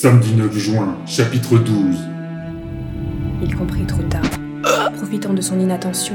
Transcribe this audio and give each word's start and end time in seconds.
Samedi 0.00 0.32
9 0.36 0.56
juin, 0.56 0.96
chapitre 1.06 1.58
12. 1.58 1.74
Il 3.42 3.56
comprit 3.56 3.84
trop 3.84 4.04
tard. 4.04 4.30
Profitant 4.94 5.34
de 5.34 5.40
son 5.40 5.58
inattention, 5.58 6.14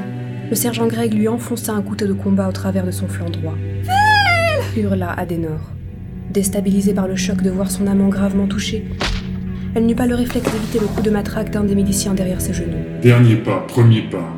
le 0.50 0.56
sergent 0.56 0.88
Greg 0.88 1.14
lui 1.14 1.28
enfonça 1.28 1.74
un 1.74 1.82
couteau 1.82 2.08
de 2.08 2.14
combat 2.14 2.48
au 2.48 2.54
travers 2.54 2.86
de 2.86 2.92
son 2.92 3.10
flanc 3.10 3.30
droit. 3.30 3.58
hurla 4.78 5.12
Adenor. 5.12 5.60
Déstabilisée 6.32 6.94
par 6.94 7.10
le 7.10 7.18
choc 7.18 7.42
de 7.42 7.50
voir 7.50 7.70
son 7.70 7.86
amant 7.86 8.08
gravement 8.08 8.48
touché, 8.48 8.86
elle 9.76 9.86
n'eut 9.86 9.96
pas 9.96 10.08
le 10.08 10.16
réflexe 10.16 10.50
d'éviter 10.50 10.80
le 10.80 10.88
coup 10.88 11.02
de 11.02 11.10
matraque 11.10 11.52
d'un 11.52 11.66
des 11.66 11.76
miliciens 11.76 12.14
derrière 12.14 12.40
ses 12.40 12.54
genoux. 12.54 12.86
Dernier 13.02 13.36
pas, 13.36 13.66
premier 13.68 14.04
pas. 14.04 14.34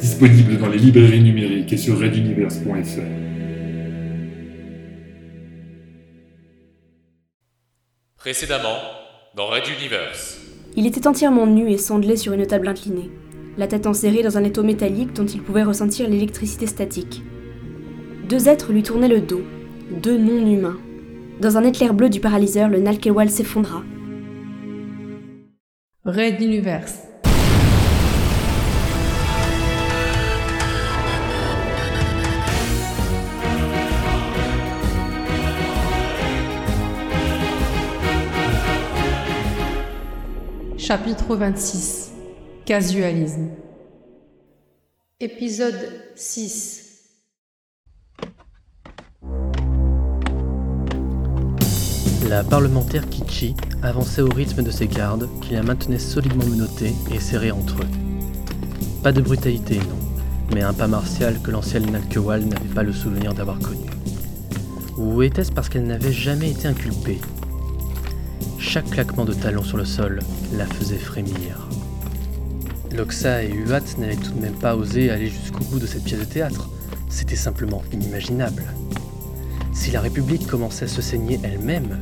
Disponible 0.00 0.58
dans 0.58 0.68
les 0.68 0.78
librairies 0.78 1.22
numériques 1.22 1.72
et 1.72 1.76
sur 1.76 2.00
reduniverse.fr. 2.00 3.35
Précédemment, 8.26 8.80
dans 9.36 9.46
Red 9.46 9.68
Universe. 9.78 10.40
Il 10.74 10.84
était 10.84 11.06
entièrement 11.06 11.46
nu 11.46 11.70
et 11.70 11.78
sandelé 11.78 12.16
sur 12.16 12.32
une 12.32 12.44
table 12.44 12.66
inclinée, 12.66 13.08
la 13.56 13.68
tête 13.68 13.86
enserrée 13.86 14.24
dans 14.24 14.36
un 14.36 14.42
étau 14.42 14.64
métallique 14.64 15.12
dont 15.12 15.26
il 15.26 15.40
pouvait 15.40 15.62
ressentir 15.62 16.08
l'électricité 16.08 16.66
statique. 16.66 17.22
Deux 18.28 18.48
êtres 18.48 18.72
lui 18.72 18.82
tournaient 18.82 19.06
le 19.06 19.20
dos, 19.20 19.44
deux 20.02 20.18
non-humains. 20.18 20.80
Dans 21.40 21.56
un 21.56 21.62
éclair 21.62 21.94
bleu 21.94 22.08
du 22.08 22.18
paralyseur, 22.18 22.68
le 22.68 22.80
Nalkewal 22.80 23.30
s'effondra. 23.30 23.84
Red 26.04 26.40
Universe. 26.40 27.05
Chapitre 40.86 41.34
26 41.34 42.12
Casualisme 42.64 43.48
Épisode 45.18 45.74
6 46.14 47.08
La 52.28 52.44
parlementaire 52.44 53.08
Kichi 53.08 53.56
avançait 53.82 54.22
au 54.22 54.28
rythme 54.28 54.62
de 54.62 54.70
ses 54.70 54.86
gardes 54.86 55.28
qui 55.42 55.54
la 55.54 55.64
maintenaient 55.64 55.98
solidement 55.98 56.46
menottés 56.46 56.94
et 57.12 57.18
serrés 57.18 57.50
entre 57.50 57.82
eux. 57.82 57.88
Pas 59.02 59.10
de 59.10 59.20
brutalité, 59.20 59.78
non, 59.78 59.98
mais 60.54 60.62
un 60.62 60.72
pas 60.72 60.86
martial 60.86 61.42
que 61.42 61.50
l'ancienne 61.50 61.90
Nalkewal 61.90 62.44
n'avait 62.44 62.74
pas 62.76 62.84
le 62.84 62.92
souvenir 62.92 63.34
d'avoir 63.34 63.58
connu. 63.58 63.90
Ou 64.96 65.22
était-ce 65.22 65.50
parce 65.50 65.68
qu'elle 65.68 65.88
n'avait 65.88 66.12
jamais 66.12 66.52
été 66.52 66.68
inculpée? 66.68 67.18
Chaque 68.66 68.90
claquement 68.90 69.24
de 69.24 69.32
talon 69.32 69.62
sur 69.62 69.76
le 69.76 69.84
sol 69.84 70.18
la 70.52 70.66
faisait 70.66 70.98
frémir. 70.98 71.68
Loxa 72.92 73.44
et 73.44 73.52
Huat 73.52 73.96
n'avaient 73.98 74.16
tout 74.16 74.32
de 74.32 74.40
même 74.40 74.54
pas 74.54 74.74
osé 74.74 75.08
aller 75.08 75.28
jusqu'au 75.28 75.62
bout 75.64 75.78
de 75.78 75.86
cette 75.86 76.02
pièce 76.02 76.18
de 76.18 76.24
théâtre. 76.24 76.68
C'était 77.08 77.36
simplement 77.36 77.84
inimaginable. 77.92 78.64
Si 79.72 79.92
la 79.92 80.00
République 80.00 80.48
commençait 80.48 80.86
à 80.86 80.88
se 80.88 81.00
saigner 81.00 81.38
elle-même, 81.44 82.00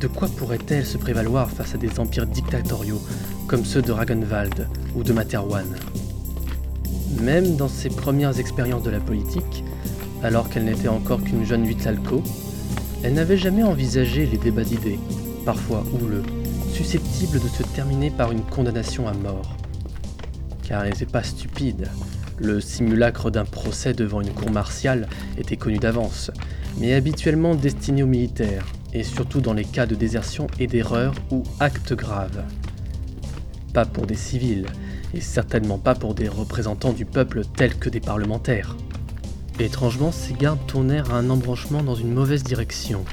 de 0.00 0.08
quoi 0.08 0.26
pourrait-elle 0.26 0.84
se 0.84 0.98
prévaloir 0.98 1.48
face 1.48 1.76
à 1.76 1.78
des 1.78 2.00
empires 2.00 2.26
dictatoriaux 2.26 3.00
comme 3.46 3.64
ceux 3.64 3.80
de 3.80 3.92
Ragenwald 3.92 4.66
ou 4.96 5.04
de 5.04 5.12
Materwan? 5.12 5.76
Même 7.20 7.54
dans 7.54 7.68
ses 7.68 7.88
premières 7.88 8.40
expériences 8.40 8.82
de 8.82 8.90
la 8.90 9.00
politique, 9.00 9.64
alors 10.24 10.48
qu'elle 10.48 10.64
n'était 10.64 10.88
encore 10.88 11.22
qu'une 11.22 11.46
jeune 11.46 11.64
Vitlalco, 11.64 12.24
elle 13.04 13.14
n'avait 13.14 13.38
jamais 13.38 13.62
envisagé 13.62 14.26
les 14.26 14.38
débats 14.38 14.64
d'idées 14.64 14.98
parfois 15.50 15.82
houleux, 16.00 16.22
susceptible 16.72 17.40
de 17.40 17.48
se 17.48 17.64
terminer 17.64 18.12
par 18.12 18.30
une 18.30 18.42
condamnation 18.42 19.08
à 19.08 19.14
mort. 19.14 19.56
Car 20.62 20.84
elle 20.84 20.90
n'était 20.90 21.06
pas 21.06 21.24
stupide. 21.24 21.88
Le 22.38 22.60
simulacre 22.60 23.32
d'un 23.32 23.44
procès 23.44 23.92
devant 23.92 24.20
une 24.20 24.32
cour 24.32 24.52
martiale 24.52 25.08
était 25.36 25.56
connu 25.56 25.78
d'avance, 25.78 26.30
mais 26.78 26.94
habituellement 26.94 27.56
destiné 27.56 28.04
aux 28.04 28.06
militaires, 28.06 28.64
et 28.92 29.02
surtout 29.02 29.40
dans 29.40 29.52
les 29.52 29.64
cas 29.64 29.86
de 29.86 29.96
désertion 29.96 30.46
et 30.60 30.68
d'erreur 30.68 31.14
ou 31.32 31.42
actes 31.58 31.94
graves. 31.94 32.44
Pas 33.74 33.86
pour 33.86 34.06
des 34.06 34.14
civils, 34.14 34.66
et 35.14 35.20
certainement 35.20 35.78
pas 35.78 35.96
pour 35.96 36.14
des 36.14 36.28
représentants 36.28 36.92
du 36.92 37.06
peuple 37.06 37.42
tels 37.56 37.74
que 37.74 37.88
des 37.88 37.98
parlementaires. 37.98 38.76
Étrangement, 39.58 40.12
ces 40.12 40.32
gardes 40.32 40.64
tournèrent 40.68 41.12
à 41.12 41.16
un 41.16 41.28
embranchement 41.28 41.82
dans 41.82 41.96
une 41.96 42.14
mauvaise 42.14 42.44
direction. 42.44 43.04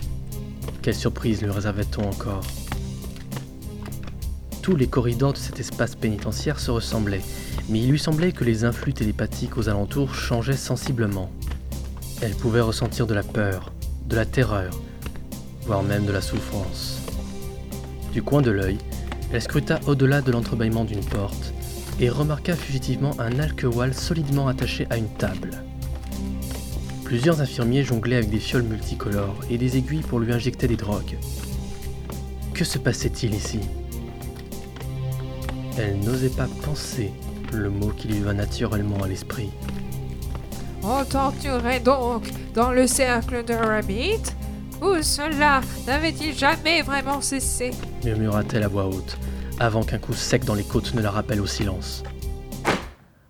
Quelle 0.87 0.95
surprise 0.95 1.41
lui 1.41 1.51
réservait-on 1.51 2.03
encore 2.03 2.45
Tous 4.61 4.77
les 4.77 4.87
corridors 4.87 5.33
de 5.33 5.37
cet 5.37 5.59
espace 5.59 5.95
pénitentiaire 5.95 6.61
se 6.61 6.71
ressemblaient, 6.71 7.23
mais 7.67 7.81
il 7.81 7.89
lui 7.91 7.99
semblait 7.99 8.31
que 8.31 8.45
les 8.45 8.63
influx 8.63 8.93
télépathiques 8.93 9.57
aux 9.57 9.67
alentours 9.67 10.15
changeaient 10.15 10.55
sensiblement. 10.55 11.29
Elle 12.21 12.35
pouvait 12.35 12.61
ressentir 12.61 13.05
de 13.05 13.13
la 13.13 13.23
peur, 13.23 13.73
de 14.05 14.15
la 14.15 14.25
terreur, 14.25 14.71
voire 15.63 15.83
même 15.83 16.05
de 16.05 16.13
la 16.13 16.21
souffrance. 16.21 17.01
Du 18.13 18.23
coin 18.23 18.41
de 18.41 18.51
l'œil, 18.51 18.77
elle 19.33 19.41
scruta 19.41 19.81
au-delà 19.87 20.21
de 20.21 20.31
l'entrebâillement 20.31 20.85
d'une 20.85 21.03
porte 21.03 21.53
et 21.99 22.09
remarqua 22.09 22.55
fugitivement 22.55 23.19
un 23.19 23.39
alquewal 23.39 23.93
solidement 23.93 24.47
attaché 24.47 24.87
à 24.89 24.95
une 24.95 25.13
table. 25.15 25.66
Plusieurs 27.07 27.39
infirmiers 27.39 27.85
jonglaient 27.85 28.17
avec 28.17 28.29
des 28.29 28.37
fioles 28.37 28.63
multicolores 28.63 29.39
et 29.49 29.57
des 29.57 29.77
aiguilles 29.77 30.01
pour 30.01 30.19
lui 30.19 30.33
injecter 30.33 30.67
des 30.67 30.75
drogues. 30.75 31.17
Que 32.53 32.65
se 32.65 32.77
passait-il 32.77 33.33
ici? 33.33 33.61
Elle 35.77 35.99
n'osait 36.01 36.27
pas 36.27 36.49
penser 36.65 37.13
le 37.53 37.69
mot 37.69 37.93
qui 37.95 38.09
lui 38.09 38.19
vint 38.19 38.33
naturellement 38.33 39.01
à 39.01 39.07
l'esprit. 39.07 39.51
On 40.83 41.05
torturait 41.05 41.79
donc 41.79 42.29
dans 42.53 42.73
le 42.73 42.87
cercle 42.87 43.45
de 43.45 43.53
Rabbit 43.53 44.23
Où 44.81 45.01
cela 45.01 45.61
n'avait-il 45.87 46.37
jamais 46.37 46.81
vraiment 46.81 47.21
cessé? 47.21 47.71
murmura-t-elle 48.03 48.63
à 48.63 48.67
voix 48.67 48.87
haute, 48.87 49.17
avant 49.61 49.83
qu'un 49.83 49.97
coup 49.97 50.13
sec 50.13 50.43
dans 50.43 50.55
les 50.55 50.65
côtes 50.65 50.93
ne 50.93 51.01
la 51.01 51.11
rappelle 51.11 51.39
au 51.39 51.47
silence. 51.47 52.03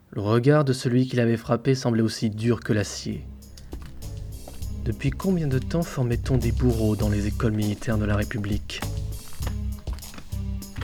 Le 0.09 0.22
regard 0.24 0.64
de 0.66 0.74
celui 0.74 1.08
qui 1.08 1.16
l'avait 1.16 1.38
frappé 1.38 1.76
semblait 1.76 2.02
aussi 2.02 2.32
dur 2.32 2.62
que 2.62 2.74
l'acier. 2.74 3.24
Depuis 4.88 5.12
combien 5.12 5.48
de 5.48 5.59
temps 5.59 5.84
formait-on 5.84 6.38
des 6.38 6.53
bourreaux 6.53 6.96
dans 6.96 7.09
les 7.09 7.28
écoles 7.28 7.52
militaires 7.52 7.98
de 7.98 8.06
la 8.06 8.16
République? 8.16 8.80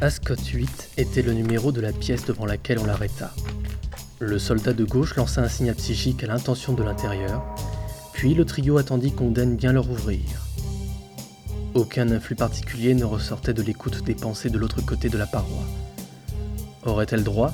Ascot 0.01 0.35
8 0.35 0.89
était 0.97 1.21
le 1.21 1.31
numéro 1.31 1.71
de 1.71 1.79
la 1.79 1.93
pièce 1.93 2.25
devant 2.25 2.45
laquelle 2.45 2.79
on 2.79 2.85
l'arrêta. 2.85 3.33
Le 4.19 4.39
soldat 4.39 4.73
de 4.73 4.83
gauche 4.83 5.15
lança 5.15 5.39
un 5.39 5.47
signal 5.47 5.75
psychique 5.75 6.21
à 6.21 6.27
l'intention 6.27 6.73
de 6.73 6.83
l'intérieur, 6.83 7.45
puis 8.11 8.33
le 8.33 8.43
trio 8.43 8.77
attendit 8.77 9.13
qu'on 9.13 9.31
daigne 9.31 9.55
bien 9.55 9.71
leur 9.71 9.89
ouvrir. 9.89 10.19
Aucun 11.73 12.11
influx 12.11 12.35
particulier 12.35 12.95
ne 12.95 13.05
ressortait 13.05 13.53
de 13.53 13.63
l'écoute 13.63 14.03
des 14.03 14.15
pensées 14.15 14.49
de 14.49 14.57
l'autre 14.57 14.81
côté 14.85 15.07
de 15.07 15.17
la 15.17 15.27
paroi. 15.27 15.63
Aurait-elle 16.83 17.23
droit, 17.23 17.53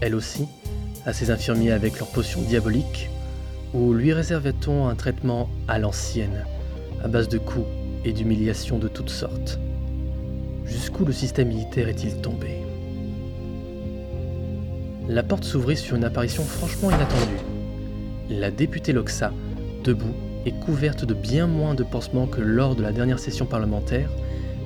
elle 0.00 0.14
aussi, 0.14 0.46
à 1.04 1.12
ces 1.12 1.30
infirmiers 1.30 1.72
avec 1.72 1.98
leurs 1.98 2.08
potions 2.08 2.40
diaboliques? 2.40 3.10
Ou 3.72 3.92
lui 3.92 4.12
réservait-on 4.12 4.88
un 4.88 4.94
traitement 4.94 5.48
à 5.68 5.78
l'ancienne, 5.78 6.44
à 7.02 7.08
base 7.08 7.28
de 7.28 7.38
coups 7.38 7.66
et 8.04 8.12
d'humiliations 8.12 8.78
de 8.78 8.88
toutes 8.88 9.10
sortes? 9.10 9.58
Jusqu'où 10.64 11.04
le 11.04 11.12
système 11.12 11.48
militaire 11.48 11.88
est-il 11.88 12.20
tombé? 12.20 12.48
La 15.08 15.22
porte 15.22 15.44
s'ouvrit 15.44 15.76
sur 15.76 15.96
une 15.96 16.04
apparition 16.04 16.44
franchement 16.44 16.90
inattendue. 16.90 17.44
La 18.28 18.50
députée 18.50 18.92
Loxa, 18.92 19.32
debout 19.82 20.14
et 20.46 20.52
couverte 20.52 21.04
de 21.04 21.14
bien 21.14 21.46
moins 21.46 21.74
de 21.74 21.82
pansements 21.82 22.26
que 22.26 22.40
lors 22.40 22.76
de 22.76 22.82
la 22.82 22.92
dernière 22.92 23.18
session 23.18 23.46
parlementaire, 23.46 24.10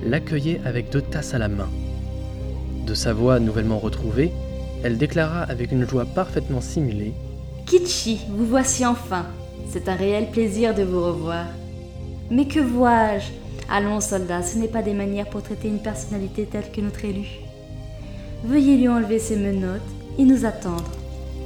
l'accueillait 0.03 0.61
avec 0.65 0.91
deux 0.91 1.01
tasses 1.01 1.33
à 1.33 1.39
la 1.39 1.47
main. 1.47 1.69
De 2.85 2.93
sa 2.93 3.13
voix 3.13 3.39
nouvellement 3.39 3.79
retrouvée, 3.79 4.31
elle 4.83 4.97
déclara 4.97 5.41
avec 5.41 5.71
une 5.71 5.87
joie 5.87 6.05
parfaitement 6.05 6.61
simulée 6.61 7.13
Kitchi, 7.65 8.19
vous 8.29 8.45
voici 8.45 8.85
enfin. 8.85 9.25
C'est 9.71 9.89
un 9.89 9.95
réel 9.95 10.29
plaisir 10.29 10.75
de 10.75 10.83
vous 10.83 11.03
revoir. 11.03 11.47
Mais 12.29 12.47
que 12.47 12.59
vois-je? 12.59 13.31
Allons, 13.71 14.01
soldats, 14.01 14.43
ce 14.43 14.59
n'est 14.59 14.67
pas 14.67 14.83
des 14.83 14.93
manières 14.93 15.29
pour 15.29 15.41
traiter 15.41 15.67
une 15.67 15.81
personnalité 15.81 16.45
telle 16.45 16.71
que 16.71 16.81
notre 16.81 17.03
élu. 17.05 17.25
Veuillez 18.43 18.77
lui 18.77 18.87
enlever 18.87 19.17
ses 19.17 19.35
menottes 19.35 19.81
et 20.19 20.25
nous 20.25 20.45
attendre. 20.45 20.91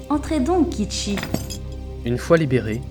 Entrez 0.10 0.42
donc, 0.42 0.72
Kitchi. 0.72 1.16
Une 2.04 2.18
fois 2.18 2.36
libérée, 2.36 2.82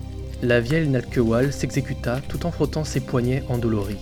la 0.41 0.59
vieille 0.59 0.87
Nalkewal 0.87 1.53
s'exécuta 1.53 2.21
tout 2.27 2.47
en 2.47 2.51
frottant 2.51 2.83
ses 2.83 2.99
poignets 2.99 3.43
endoloris. 3.47 3.97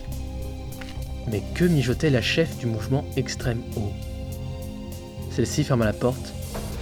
Mais 1.29 1.43
que 1.53 1.65
mijotait 1.65 2.11
la 2.11 2.21
chef 2.21 2.57
du 2.59 2.65
mouvement 2.65 3.03
extrême 3.17 3.61
haut? 3.75 3.91
Celle-ci 5.31 5.65
ferma 5.65 5.83
la 5.83 5.91
porte 5.91 6.33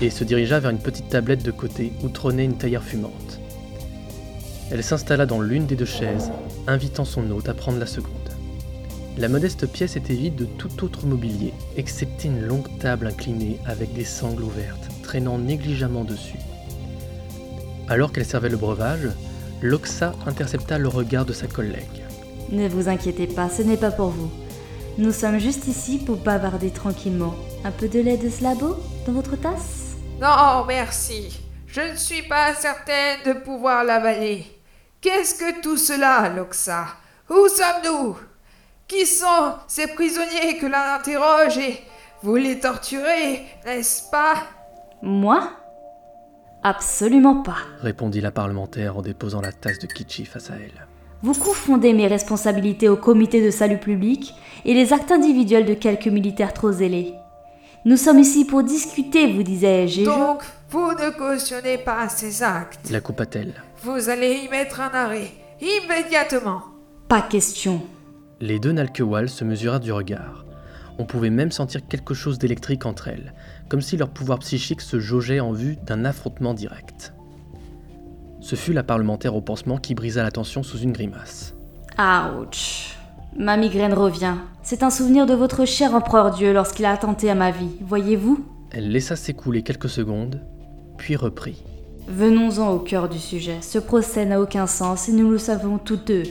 et 0.02 0.10
se 0.10 0.24
dirigea 0.24 0.60
vers 0.60 0.72
une 0.72 0.80
petite 0.80 1.10
tablette 1.10 1.44
de 1.44 1.52
côté 1.52 1.94
où 2.04 2.10
trônait 2.10 2.46
une 2.46 2.58
taillère 2.58 2.84
fumante. 2.84 3.40
Elle 4.72 4.84
s'installa 4.84 5.26
dans 5.26 5.42
l'une 5.42 5.68
des 5.68 5.76
deux 5.76 5.86
chaises, 5.86 6.32
invitant 6.68 7.06
son 7.06 7.30
hôte 7.32 7.50
à 7.50 7.54
prendre 7.54 7.80
la 7.80 7.86
seconde. 7.86 8.12
La 9.18 9.30
modeste 9.30 9.66
pièce 9.68 9.96
était 9.96 10.14
vide 10.14 10.36
de 10.36 10.46
tout 10.46 10.84
autre 10.84 11.06
mobilier, 11.06 11.54
excepté 11.78 12.28
une 12.28 12.42
longue 12.42 12.68
table 12.80 13.08
inclinée 13.08 13.60
avec 13.66 13.94
des 13.94 14.04
sangles 14.04 14.44
ouvertes, 14.44 14.90
traînant 15.04 15.38
négligemment 15.38 16.04
dessus. 16.04 16.40
Alors 17.88 18.12
qu'elle 18.12 18.26
servait 18.26 18.50
le 18.50 18.58
breuvage, 18.58 19.08
Loxa 19.62 20.14
intercepta 20.26 20.78
le 20.78 20.90
regard 20.90 21.26
de 21.26 21.32
sa 21.32 21.48
collègue. 21.48 22.04
Ne 22.52 22.68
vous 22.68 22.90
inquiétez 22.90 23.28
pas, 23.28 23.50
ce 23.50 23.62
n'est 23.62 23.78
pas 23.78 23.92
pour 23.92 24.10
vous. 24.10 24.30
Nous 24.98 25.12
sommes 25.12 25.40
juste 25.40 25.68
ici 25.68 25.98
pour 25.98 26.18
bavarder 26.18 26.72
tranquillement. 26.72 27.36
Un 27.64 27.72
peu 27.72 27.88
de 27.88 28.00
lait 28.00 28.18
de 28.18 28.30
slabo 28.30 28.76
dans 29.06 29.14
votre 29.14 29.36
tasse? 29.40 29.85
Non, 30.20 30.64
merci. 30.66 31.40
Je 31.68 31.82
ne 31.82 31.96
suis 31.96 32.22
pas 32.22 32.54
certaine 32.54 33.20
de 33.26 33.34
pouvoir 33.34 33.84
l'avaler. 33.84 34.46
Qu'est-ce 35.02 35.36
que 35.36 35.62
tout 35.62 35.78
cela, 35.78 36.30
Loxa? 36.30 36.86
Où 37.30 37.48
sommes-nous? 37.48 38.18
Qui 38.88 39.06
sont 39.06 39.56
ces 39.68 39.88
prisonniers 39.88 40.58
que 40.60 40.68
l'on 40.68 40.96
interroge 40.96 41.58
et 41.58 41.84
vous 42.24 42.36
les 42.36 42.60
torturez, 42.60 43.44
n'est-ce 43.66 44.10
pas? 44.10 44.36
Moi? 45.02 45.50
Absolument 46.64 47.44
pas. 47.44 47.58
répondit 47.82 48.22
la 48.22 48.32
parlementaire 48.32 48.98
en 48.98 49.02
déposant 49.02 49.42
la 49.42 49.52
tasse 49.52 49.80
de 49.80 49.88
Kichi 49.88 50.26
face 50.26 50.50
à 50.50 50.56
elle. 50.56 50.88
Vous 51.22 51.34
confondez 51.34 51.94
mes 51.94 52.08
responsabilités 52.08 52.90
au 52.90 52.96
comité 52.96 53.44
de 53.44 53.52
salut 53.52 53.80
public 53.80 54.34
et 54.64 54.74
les 54.74 54.94
actes 54.94 55.12
individuels 55.12 55.66
de 55.66 55.74
quelques 55.74 56.08
militaires 56.08 56.54
trop 56.54 56.72
zélés. 56.72 57.14
Nous 57.86 57.98
sommes 57.98 58.18
ici 58.18 58.46
pour 58.46 58.64
discuter, 58.64 59.32
vous 59.32 59.44
disais-je. 59.44 60.06
Donc, 60.06 60.42
vous 60.72 60.92
ne 60.94 61.12
cautionnez 61.12 61.78
pas 61.78 62.10
ces 62.10 62.42
actes. 62.42 62.90
La 62.90 63.00
coupa-t-elle. 63.00 63.54
Vous 63.84 64.10
allez 64.10 64.42
y 64.44 64.50
mettre 64.50 64.82
un 64.82 64.90
arrêt, 64.90 65.32
immédiatement. 65.62 66.64
Pas 67.08 67.22
question. 67.22 67.84
Les 68.42 68.58
deux 68.58 68.72
Nalkewal 68.72 69.30
se 69.30 69.44
mesurèrent 69.44 69.80
du 69.80 69.92
regard. 69.92 70.46
On 70.98 71.06
pouvait 71.06 71.30
même 71.30 71.52
sentir 71.52 71.86
quelque 71.88 72.16
chose 72.16 72.40
d'électrique 72.40 72.88
entre 72.88 73.08
elles, 73.08 73.36
comme 73.70 73.82
si 73.82 73.98
leur 73.98 74.10
pouvoir 74.10 74.40
psychique 74.40 74.82
se 74.82 75.00
jaugeait 75.00 75.40
en 75.40 75.52
vue 75.52 75.76
d'un 75.76 76.06
affrontement 76.06 76.56
direct. 76.56 77.14
Ce 78.42 78.56
fut 78.56 78.74
la 78.74 78.84
parlementaire 78.84 79.36
au 79.36 79.42
pansement 79.42 79.78
qui 79.78 79.94
brisa 79.94 80.24
la 80.24 80.32
tension 80.32 80.64
sous 80.64 80.80
une 80.80 80.92
grimace. 80.92 81.54
Ouch. 82.00 82.98
Ma 83.38 83.58
migraine 83.58 83.94
revient. 83.94 84.36
C'est 84.64 84.82
un 84.82 84.90
souvenir 84.90 85.26
de 85.26 85.34
votre 85.34 85.66
cher 85.66 85.94
empereur 85.94 86.32
Dieu 86.32 86.54
lorsqu'il 86.54 86.86
a 86.86 86.92
attenté 86.92 87.30
à 87.30 87.36
ma 87.36 87.52
vie, 87.52 87.72
voyez-vous? 87.82 88.46
Elle 88.72 88.90
laissa 88.90 89.18
s'écouler 89.18 89.62
quelques 89.62 89.90
secondes, 89.90 90.42
puis 90.98 91.18
reprit. 91.18 91.62
Venons-en 92.08 92.72
au 92.72 92.80
cœur 92.80 93.10
du 93.10 93.20
sujet. 93.20 93.58
Ce 93.62 93.78
procès 93.78 94.26
n'a 94.26 94.40
aucun 94.40 94.68
sens 94.68 95.10
et 95.10 95.12
nous 95.12 95.30
le 95.30 95.38
savons 95.38 95.78
tous 95.78 95.98
deux. 95.98 96.24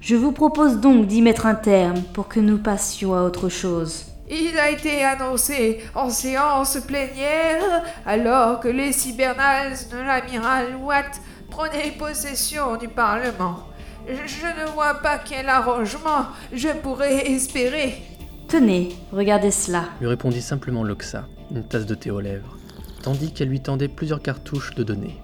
Je 0.00 0.16
vous 0.16 0.32
propose 0.32 0.78
donc 0.78 1.06
d'y 1.06 1.20
mettre 1.20 1.44
un 1.44 1.54
terme 1.54 2.00
pour 2.14 2.28
que 2.28 2.40
nous 2.40 2.58
passions 2.58 3.14
à 3.14 3.22
autre 3.22 3.50
chose. 3.50 4.06
Il 4.30 4.58
a 4.58 4.70
été 4.70 5.04
annoncé 5.04 5.80
en 5.94 6.08
séance 6.08 6.78
plénière 6.86 7.82
alors 8.06 8.60
que 8.60 8.68
les 8.68 8.92
cybernales 8.92 9.74
de 9.92 9.98
l'amiral 9.98 10.76
Watt 10.82 11.20
prenaient 11.50 11.94
possession 11.98 12.76
du 12.76 12.88
Parlement. 12.88 13.58
Je 14.06 14.46
ne 14.46 14.70
vois 14.72 14.94
pas 14.94 15.18
quel 15.18 15.48
arrangement 15.48 16.26
je 16.52 16.68
pourrais 16.68 17.30
espérer. 17.30 18.02
Tenez, 18.48 18.94
regardez 19.12 19.50
cela. 19.50 19.84
Lui 20.00 20.08
répondit 20.08 20.42
simplement 20.42 20.84
Loxa, 20.84 21.26
une 21.50 21.66
tasse 21.66 21.86
de 21.86 21.94
thé 21.94 22.10
aux 22.10 22.20
lèvres, 22.20 22.58
tandis 23.02 23.32
qu'elle 23.32 23.48
lui 23.48 23.60
tendait 23.60 23.88
plusieurs 23.88 24.20
cartouches 24.20 24.74
de 24.74 24.82
données. 24.82 25.18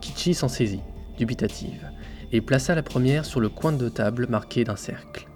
Kichi 0.00 0.34
s'en 0.34 0.48
saisit, 0.48 0.80
dubitative, 1.18 1.90
et 2.32 2.40
plaça 2.40 2.74
la 2.74 2.82
première 2.82 3.24
sur 3.26 3.40
le 3.40 3.50
coin 3.50 3.72
de 3.72 3.88
table 3.88 4.26
marqué 4.28 4.64
d'un 4.64 4.76
cercle. 4.76 5.28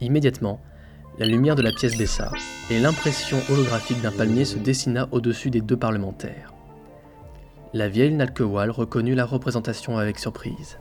Immédiatement, 0.00 0.60
la 1.18 1.26
lumière 1.26 1.54
de 1.54 1.62
la 1.62 1.72
pièce 1.72 1.96
baissa, 1.96 2.32
et 2.70 2.80
l'impression 2.80 3.38
holographique 3.48 4.02
d'un 4.02 4.10
palmier 4.10 4.44
se 4.44 4.58
dessina 4.58 5.08
au-dessus 5.12 5.50
des 5.50 5.60
deux 5.60 5.76
parlementaires. 5.76 6.52
La 7.72 7.88
vieille 7.88 8.12
Nalkewal 8.12 8.70
reconnut 8.70 9.14
la 9.14 9.24
représentation 9.24 9.98
avec 9.98 10.18
surprise. 10.18 10.78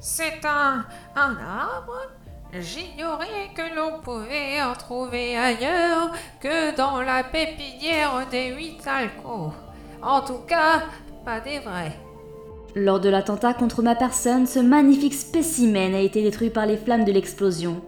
C'est 0.00 0.44
un, 0.44 0.84
un 1.16 1.36
arbre 1.36 2.08
J'ignorais 2.52 3.50
que 3.54 3.76
l'on 3.76 4.00
pouvait 4.00 4.62
en 4.62 4.72
trouver 4.72 5.36
ailleurs 5.36 6.12
que 6.40 6.74
dans 6.74 7.02
la 7.02 7.22
pépinière 7.22 8.26
des 8.30 8.54
huit 8.54 8.80
alcôves. 8.86 9.52
En 10.02 10.22
tout 10.22 10.40
cas, 10.46 10.84
pas 11.26 11.40
des 11.40 11.58
vrais. 11.58 11.94
Lors 12.74 13.00
de 13.00 13.10
l'attentat 13.10 13.52
contre 13.52 13.82
ma 13.82 13.94
personne, 13.94 14.46
ce 14.46 14.60
magnifique 14.60 15.12
spécimen 15.12 15.94
a 15.94 16.00
été 16.00 16.22
détruit 16.22 16.48
par 16.48 16.64
les 16.64 16.78
flammes 16.78 17.04
de 17.04 17.12
l'explosion. 17.12 17.82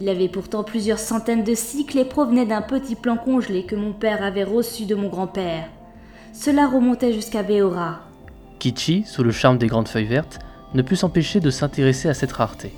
Il 0.00 0.08
avait 0.08 0.28
pourtant 0.28 0.64
plusieurs 0.64 0.98
centaines 0.98 1.44
de 1.44 1.54
cycles 1.54 1.98
et 1.98 2.04
provenait 2.04 2.46
d'un 2.46 2.62
petit 2.62 2.96
plan 2.96 3.16
congelé 3.16 3.64
que 3.64 3.76
mon 3.76 3.92
père 3.92 4.24
avait 4.24 4.44
reçu 4.44 4.86
de 4.86 4.96
mon 4.96 5.08
grand-père. 5.08 5.68
Cela 6.32 6.66
remontait 6.66 7.12
jusqu'à 7.12 7.42
Veora. 7.42 8.00
Kichi, 8.58 9.04
sous 9.06 9.22
le 9.22 9.30
charme 9.30 9.58
des 9.58 9.68
grandes 9.68 9.88
feuilles 9.88 10.04
vertes, 10.04 10.40
ne 10.74 10.82
put 10.82 10.96
s'empêcher 10.96 11.40
de 11.40 11.50
s'intéresser 11.50 12.08
à 12.08 12.14
cette 12.14 12.32
rareté. 12.32 12.72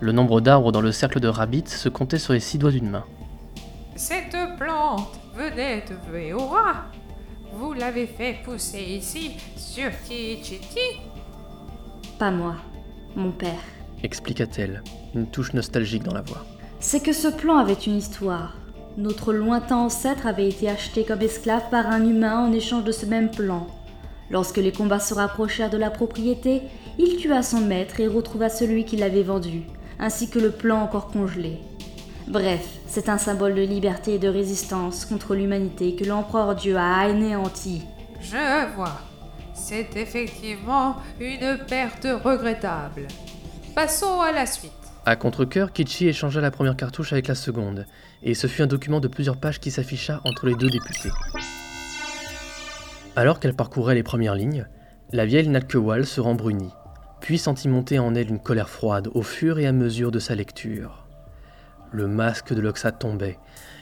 Le 0.00 0.12
nombre 0.12 0.40
d'arbres 0.40 0.72
dans 0.72 0.80
le 0.80 0.92
cercle 0.92 1.20
de 1.20 1.28
Rabbit 1.28 1.64
se 1.68 1.88
comptait 1.88 2.18
sur 2.18 2.32
les 2.32 2.40
six 2.40 2.58
doigts 2.58 2.70
d'une 2.70 2.88
main. 2.90 3.04
Cette 3.96 4.36
plante 4.58 5.18
venait 5.36 5.84
de 5.88 5.94
Veora. 6.10 6.86
Vous 7.52 7.72
l'avez 7.74 8.06
fait 8.06 8.36
pousser 8.44 8.80
ici, 8.80 9.32
sur 9.56 9.90
Tichiti 10.06 11.00
Pas 12.18 12.30
moi, 12.30 12.56
mon 13.16 13.32
père. 13.32 13.60
expliqua-t-elle, 14.02 14.82
une 15.14 15.26
touche 15.26 15.52
nostalgique 15.52 16.04
dans 16.04 16.14
la 16.14 16.22
voix. 16.22 16.46
C'est 16.78 17.02
que 17.02 17.12
ce 17.12 17.28
plan 17.28 17.58
avait 17.58 17.74
une 17.74 17.96
histoire. 17.96 18.56
Notre 18.96 19.32
lointain 19.34 19.76
ancêtre 19.76 20.26
avait 20.26 20.48
été 20.48 20.70
acheté 20.70 21.04
comme 21.04 21.20
esclave 21.20 21.68
par 21.70 21.86
un 21.88 22.02
humain 22.08 22.38
en 22.46 22.52
échange 22.52 22.84
de 22.84 22.92
ce 22.92 23.04
même 23.04 23.30
plan. 23.30 23.66
Lorsque 24.30 24.58
les 24.58 24.72
combats 24.72 25.00
se 25.00 25.14
rapprochèrent 25.14 25.70
de 25.70 25.76
la 25.76 25.90
propriété, 25.90 26.62
il 26.98 27.16
tua 27.16 27.42
son 27.42 27.60
maître 27.60 28.00
et 28.00 28.06
retrouva 28.06 28.48
celui 28.48 28.84
qui 28.84 28.96
l'avait 28.96 29.24
vendu, 29.24 29.62
ainsi 29.98 30.30
que 30.30 30.38
le 30.38 30.50
plan 30.50 30.80
encore 30.82 31.08
congelé. 31.08 31.58
Bref, 32.28 32.64
c'est 32.86 33.08
un 33.08 33.18
symbole 33.18 33.56
de 33.56 33.62
liberté 33.62 34.14
et 34.14 34.18
de 34.18 34.28
résistance 34.28 35.04
contre 35.04 35.34
l'humanité 35.34 35.96
que 35.96 36.04
l'empereur 36.04 36.54
Dieu 36.54 36.76
a 36.76 37.00
anéanti. 37.00 37.82
Je 38.20 38.74
vois. 38.76 39.00
C'est 39.54 39.96
effectivement 39.96 40.96
une 41.18 41.58
perte 41.66 42.06
regrettable. 42.24 43.08
Passons 43.74 44.20
à 44.20 44.30
la 44.30 44.46
suite. 44.46 44.72
À 45.06 45.16
contre-coeur, 45.16 45.72
Kichi 45.72 46.06
échangea 46.06 46.40
la 46.40 46.50
première 46.50 46.76
cartouche 46.76 47.12
avec 47.12 47.26
la 47.26 47.34
seconde, 47.34 47.86
et 48.22 48.34
ce 48.34 48.46
fut 48.46 48.62
un 48.62 48.66
document 48.66 49.00
de 49.00 49.08
plusieurs 49.08 49.38
pages 49.38 49.58
qui 49.58 49.70
s'afficha 49.70 50.20
entre 50.24 50.46
les 50.46 50.54
deux 50.54 50.68
députés. 50.68 51.10
Alors 53.20 53.38
qu'elle 53.38 53.52
parcourait 53.52 53.94
les 53.94 54.02
premières 54.02 54.34
lignes, 54.34 54.66
la 55.12 55.26
vieille 55.26 55.46
Nalkewal 55.46 56.06
se 56.06 56.22
rembrunit, 56.22 56.72
puis 57.20 57.36
sentit 57.36 57.68
monter 57.68 57.98
en 57.98 58.14
elle 58.14 58.30
une 58.30 58.38
colère 58.38 58.70
froide 58.70 59.10
au 59.12 59.20
fur 59.20 59.58
et 59.58 59.66
à 59.66 59.72
mesure 59.72 60.10
de 60.10 60.18
sa 60.18 60.34
lecture. 60.34 61.06
Le 61.92 62.06
masque 62.06 62.54
de 62.54 62.62
Loxa 62.62 62.92
tombait, 62.92 63.38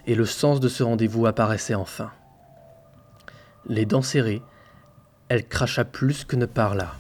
et 0.09 0.17
le 0.17 0.25
sens 0.25 0.59
de 0.59 0.67
ce 0.67 0.83
rendez-vous 0.83 1.25
apparaissait 1.27 1.77
enfin. 1.77 2.11
Les 3.69 3.87
dents 3.87 4.03
serrées, 4.03 4.43
elle 5.29 5.47
cracha 5.47 5.85
plus 5.85 6.25
que 6.25 6.35
ne 6.35 6.47
parla. 6.47 6.95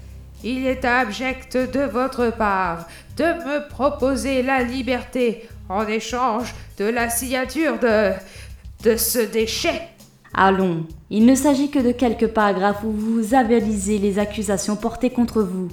Il 0.44 0.64
est 0.64 0.84
abject 0.84 1.56
de 1.56 1.90
votre 1.90 2.30
part 2.30 2.86
de 3.16 3.24
me 3.24 3.68
proposer 3.68 4.44
la 4.44 4.62
liberté 4.62 5.48
en 5.68 5.88
échange 5.88 6.54
de 6.78 6.84
la 6.84 7.10
signature 7.10 7.80
de. 7.80 8.12
de 8.84 8.96
ce 8.96 9.18
déchet. 9.18 9.82
Allons, 10.40 10.84
il 11.10 11.26
ne 11.26 11.34
s'agit 11.34 11.68
que 11.68 11.80
de 11.80 11.90
quelques 11.90 12.28
paragraphes 12.28 12.84
où 12.84 12.92
vous 12.92 13.34
avalisez 13.34 13.98
les 13.98 14.20
accusations 14.20 14.76
portées 14.76 15.10
contre 15.10 15.42
vous. 15.42 15.66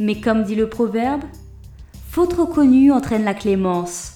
Mais 0.00 0.18
comme 0.18 0.44
dit 0.44 0.54
le 0.54 0.66
proverbe, 0.66 1.20
faute 2.08 2.32
reconnue 2.32 2.90
entraîne 2.90 3.24
la 3.24 3.34
clémence. 3.34 4.14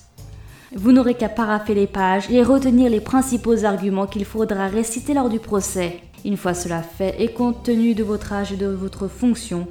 Vous 0.75 0.93
n'aurez 0.93 1.13
qu'à 1.13 1.29
paraffer 1.29 1.75
les 1.75 1.87
pages 1.87 2.31
et 2.31 2.43
retenir 2.43 2.89
les 2.89 3.03
principaux 3.03 3.67
arguments 3.67 4.07
qu'il 4.07 4.25
faudra 4.25 4.67
réciter 4.69 5.13
lors 5.13 5.29
du 5.29 5.41
procès. 5.41 6.01
Une 6.25 6.39
fois 6.39 6.55
cela 6.55 6.81
fait, 6.81 7.15
et 7.19 7.29
compte 7.29 7.63
tenu 7.63 7.95
de 7.95 8.03
votre 8.03 8.33
âge 8.33 8.53
et 8.53 8.57
de 8.57 8.69
votre 8.69 9.09
fonction, 9.09 9.69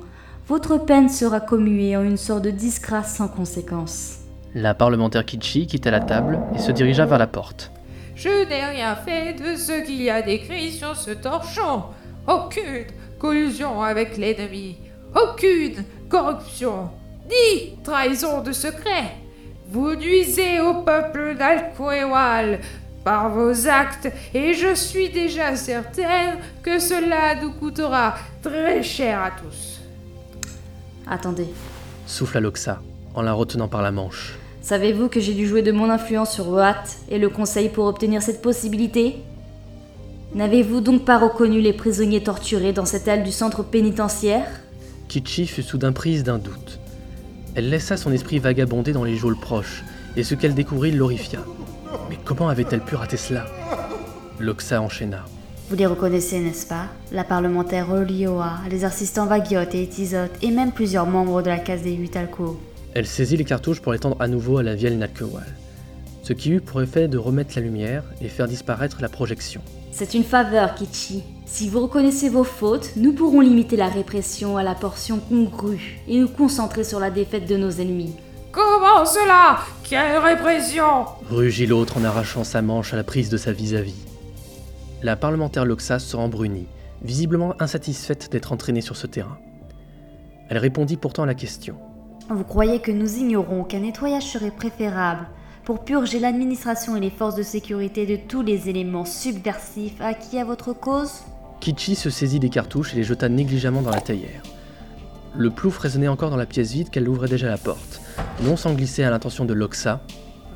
votre 0.48 0.78
peine 0.78 1.10
sera 1.10 1.40
commuée 1.40 1.98
en 1.98 2.04
une 2.04 2.18
sorte 2.18 2.44
de 2.44 2.52
disgrâce 2.52 3.16
sans 3.16 3.28
conséquence. 3.28 4.20
La 4.54 4.76
parlementaire 4.76 5.26
Kichi 5.26 5.66
quitta 5.66 5.90
la 5.90 6.00
table 6.00 6.42
et 6.54 6.60
se 6.60 6.72
dirigea 6.72 7.08
vers 7.08 7.18
la 7.18 7.26
porte. 7.26 7.72
Je 8.16 8.48
n'ai 8.48 8.64
rien 8.66 8.96
fait 8.96 9.34
de 9.34 9.58
ce 9.58 9.86
qu'il 9.86 10.02
y 10.02 10.10
a 10.10 10.22
décrit 10.22 10.72
sur 10.72 10.96
ce 10.96 11.12
torchon. 11.12 11.84
Aucune 12.28 12.86
collusion 13.20 13.82
avec 13.82 14.18
l'ennemi. 14.18 14.78
Aucune 15.14 15.84
corruption. 16.10 16.90
Ni 17.30 17.76
trahison 17.84 18.42
de 18.42 18.54
secret. 18.54 19.16
Vous 19.68 19.96
nuisez 19.96 20.62
au 20.62 20.76
peuple 20.84 21.36
d'Alcoéwal 21.38 22.62
par 23.04 23.30
vos 23.30 23.68
actes 23.68 24.10
et 24.34 24.54
je 24.54 24.74
suis 24.76 25.10
déjà 25.10 25.56
certaine 25.56 26.40
que 26.64 26.80
cela 26.80 27.36
nous 27.42 27.52
coûtera 27.52 28.16
très 28.42 28.82
cher 28.82 29.22
à 29.24 29.32
tous. 29.32 29.82
Attendez. 31.06 31.48
Souffle 32.08 32.38
à 32.38 32.42
Loxa, 32.42 32.82
en 33.14 33.22
la 33.22 33.34
retenant 33.34 33.68
par 33.68 33.82
la 33.82 33.92
manche. 33.92 34.36
Savez-vous 34.66 35.10
que 35.10 35.20
j'ai 35.20 35.36
dû 35.36 35.46
jouer 35.46 35.62
de 35.62 35.72
mon 35.72 35.92
influence 35.92 36.34
sur 36.34 36.46
Roat 36.46 36.74
et 37.08 37.20
le 37.20 37.30
Conseil 37.30 37.70
pour 37.70 37.86
obtenir 37.86 38.24
cette 38.24 38.42
possibilité? 38.42 39.18
N'avez-vous 40.34 40.82
donc 40.82 41.06
pas 41.06 41.20
reconnu 41.20 41.62
les 41.62 41.72
prisonniers 41.72 42.24
torturés 42.24 42.74
dans 42.74 42.86
cette 42.86 43.08
aile 43.08 43.22
du 43.22 43.32
centre 43.32 43.62
pénitentiaire? 43.62 44.48
Kichi 45.08 45.46
fut 45.46 45.62
soudain 45.62 45.92
prise 45.92 46.24
d'un 46.24 46.40
doute. 46.40 46.80
Elle 47.54 47.70
laissa 47.70 47.96
son 47.96 48.12
esprit 48.12 48.40
vagabonder 48.40 48.92
dans 48.92 49.04
les 49.04 49.18
geôles 49.18 49.40
proches, 49.40 49.84
et 50.18 50.24
ce 50.24 50.34
qu'elle 50.34 50.56
découvrit 50.56 50.92
l'horrifia. 50.92 51.42
Mais 52.10 52.18
comment 52.26 52.50
avait-elle 52.50 52.82
pu 52.82 52.96
rater 52.96 53.18
cela? 53.18 53.46
Loxa 54.40 54.82
enchaîna. 54.82 55.26
Vous 55.70 55.76
les 55.76 55.86
reconnaissez, 55.86 56.40
n'est-ce 56.40 56.66
pas? 56.66 56.88
La 57.12 57.24
parlementaire 57.24 57.92
Olioa, 57.92 58.54
les 58.72 58.84
assistants 58.84 59.28
Vagiot 59.28 59.70
et 59.74 59.84
Etizot, 59.84 60.34
et 60.42 60.50
même 60.50 60.72
plusieurs 60.72 61.06
membres 61.06 61.44
de 61.44 61.50
la 61.50 61.60
case 61.60 61.84
des 61.84 61.94
huit. 61.94 62.18
Elle 62.96 63.06
saisit 63.06 63.36
les 63.36 63.44
cartouches 63.44 63.82
pour 63.82 63.92
les 63.92 64.00
tendre 64.00 64.16
à 64.22 64.30
nouveau 64.30 64.58
à 64.58 64.64
la 64.64 64.74
vieille 64.74 64.96
Nalkewal, 64.96 65.44
ce 66.24 66.32
qui 66.32 66.52
eut 66.52 66.62
pour 66.62 66.82
effet 66.82 67.10
de 67.10 67.18
remettre 67.18 67.52
la 67.58 67.62
lumière 67.62 68.06
et 68.22 68.30
faire 68.30 68.48
disparaître 68.48 69.02
la 69.02 69.10
projection. 69.10 69.62
C'est 69.92 70.14
une 70.14 70.24
faveur, 70.24 70.75
Kichi. 70.75 71.24
Si 71.46 71.68
vous 71.68 71.82
reconnaissez 71.82 72.30
vos 72.30 72.46
fautes, 72.46 72.92
nous 72.96 73.12
pourrons 73.12 73.42
limiter 73.42 73.75
la 73.75 73.90
répression 73.90 74.56
à 74.56 74.64
la 74.64 74.75
portion 74.75 75.20
congrue 75.20 76.00
et 76.08 76.18
nous 76.18 76.30
concentrer 76.30 76.86
sur 76.86 77.02
la 77.02 77.12
défaite 77.12 77.48
de 77.50 77.58
nos 77.58 77.70
ennemis. 77.70 78.16
Comment 78.54 79.06
cela? 79.06 79.60
Quelle 79.84 80.18
répression? 80.18 81.04
Rugit 81.30 81.66
l'autre 81.66 81.98
en 81.98 82.04
arrachant 82.06 82.46
sa 82.46 82.62
manche 82.62 82.94
à 82.94 82.98
la 82.98 83.04
prise 83.04 83.30
de 83.30 83.36
sa 83.36 83.52
vis-à-vis. 83.52 84.06
La 85.04 85.18
parlementaire 85.18 85.66
Loxa 85.66 86.00
se 86.00 86.16
rembrunit, 86.16 86.68
visiblement 87.02 87.62
insatisfaite 87.62 88.32
d'être 88.32 88.54
entraînée 88.54 88.80
sur 88.80 88.96
ce 88.96 89.06
terrain. 89.06 89.38
Elle 90.48 90.60
répondit 90.60 90.96
pourtant 90.96 91.24
à 91.24 91.25
la 91.25 91.36
question. 91.36 91.75
Vous 92.29 92.44
croyez 92.44 92.79
que 92.79 92.91
nous 92.91 93.17
ignorons 93.17 93.63
qu'un 93.63 93.82
nettoyage 93.82 94.24
serait 94.24 94.50
préférable 94.50 95.27
pour 95.63 95.84
purger 95.84 96.20
l'administration 96.20 96.96
et 96.96 97.00
les 97.00 97.12
forces 97.12 97.36
de 97.36 97.44
sécurité 97.44 98.08
de 98.08 98.15
tous 98.15 98.41
les 98.41 98.67
éléments 98.67 99.05
subversifs 99.05 100.01
acquis 100.01 100.39
à 100.39 100.44
votre 100.44 100.74
cause 100.74 101.22
Kichi 101.60 101.96
se 101.96 102.10
saisit 102.10 102.39
des 102.39 102.50
cartouches 102.50 102.94
et 102.94 102.98
les 102.98 103.03
jeta 103.03 103.29
négligemment 103.29 103.84
dans 103.84 103.91
la 103.91 104.01
théière. 104.01 104.41
Le 105.36 105.51
plouf 105.51 105.77
résonnait 105.77 106.08
encore 106.08 106.32
dans 106.32 106.38
la 106.38 106.48
pièce 106.48 106.72
vide 106.72 106.89
qu'elle 106.89 107.08
ouvrait 107.08 107.27
déjà 107.27 107.48
la 107.48 107.58
porte, 107.58 108.01
non 108.41 108.58
sans 108.58 108.74
glisser 108.74 109.03
à 109.03 109.12
l'intention 109.12 109.46
de 109.46 109.53
Loxa. 109.53 110.01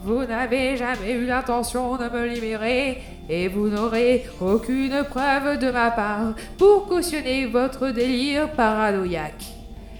Vous 0.03 0.25
n'avez 0.25 0.75
jamais 0.75 1.13
eu 1.13 1.25
l'intention 1.27 1.97
de 1.97 2.09
me 2.09 2.27
libérer 2.27 3.03
et 3.29 3.47
vous 3.47 3.69
n'aurez 3.69 4.25
aucune 4.41 5.03
preuve 5.07 5.59
de 5.59 5.69
ma 5.69 5.91
part 5.91 6.33
pour 6.57 6.88
cautionner 6.88 7.45
votre 7.45 7.89
délire 7.89 8.49
paranoïaque. 8.53 9.59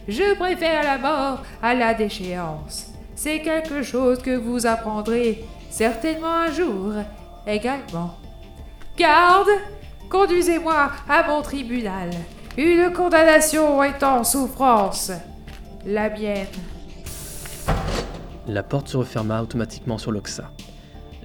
Je 0.10 0.34
préfère 0.34 0.84
la 0.84 0.98
mort 0.98 1.44
à 1.62 1.76
la 1.76 1.94
déchéance. 1.94 2.88
C'est 3.14 3.42
quelque 3.42 3.84
chose 3.84 4.18
que 4.24 4.36
vous 4.36 4.66
apprendrez 4.66 5.46
certainement 5.70 6.34
un 6.34 6.52
jour 6.52 6.94
également. 7.46 8.18
Garde, 8.98 9.50
conduisez-moi 10.10 10.90
à 11.08 11.28
mon 11.28 11.44
tribunal. 11.44 12.10
Une 12.58 12.92
condamnation 12.92 13.84
est 13.84 14.02
en 14.02 14.24
souffrance. 14.24 15.12
La 15.86 16.10
mienne. 16.10 16.48
La 18.48 18.64
porte 18.64 18.88
se 18.88 18.98
referma 18.98 19.44
automatiquement 19.44 20.00
sur 20.00 20.12
Loxa, 20.12 20.50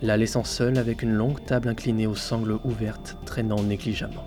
la 0.03 0.19
laissant 0.19 0.45
seule 0.45 0.76
avec 0.76 1.00
une 1.00 1.14
longue 1.14 1.43
table 1.47 1.71
inclinée 1.71 2.07
aux 2.07 2.14
sangles 2.14 2.59
ouvertes 2.64 3.17
traînant 3.25 3.62
négligemment. 3.62 4.26